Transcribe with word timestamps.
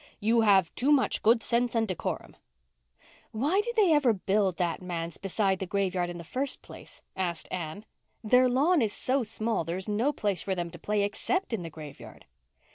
"You 0.19 0.41
have 0.41 0.73
too 0.73 0.91
much 0.91 1.21
good 1.21 1.43
sense 1.43 1.75
and 1.75 1.87
decorum." 1.87 2.35
"Why 3.29 3.61
did 3.61 3.75
they 3.75 3.91
ever 3.93 4.13
build 4.13 4.57
that 4.57 4.81
manse 4.81 5.17
beside 5.19 5.59
the 5.59 5.67
graveyard 5.67 6.09
in 6.09 6.17
the 6.17 6.23
first 6.23 6.63
place?" 6.63 7.03
asked 7.15 7.47
Anne. 7.51 7.85
"Their 8.23 8.49
lawn 8.49 8.81
is 8.81 8.93
so 8.93 9.21
small 9.21 9.63
there 9.63 9.77
is 9.77 9.87
no 9.87 10.11
place 10.11 10.41
for 10.41 10.55
them 10.55 10.71
to 10.71 10.79
play 10.79 11.03
except 11.03 11.53
in 11.53 11.61
the 11.61 11.69
graveyard." 11.69 12.25